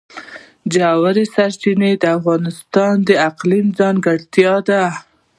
[0.73, 4.83] ژورې سرچینې د افغانستان د اقلیم ځانګړتیا ده.